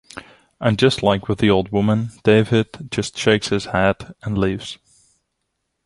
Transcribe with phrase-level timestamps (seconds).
[0.59, 4.79] And just like with the old woman, David just shakes his head and leaves.